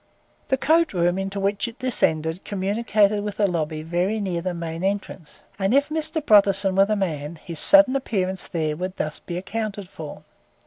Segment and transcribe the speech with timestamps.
[0.47, 4.83] The coat room into which it descended communicated with the lobby very near the main
[4.83, 6.25] entrance, and if Mr.
[6.25, 10.23] Brotherson were the man, his sudden appearance there would thus be accounted for.